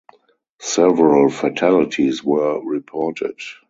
[0.63, 3.37] Several fatalities were reported.